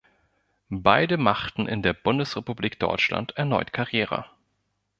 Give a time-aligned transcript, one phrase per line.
[0.73, 4.25] Beide machten in der Bundesrepublik Deutschland erneut Karriere.